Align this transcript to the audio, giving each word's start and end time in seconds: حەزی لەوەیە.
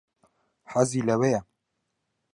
حەزی 0.71 1.05
لەوەیە. 1.07 1.41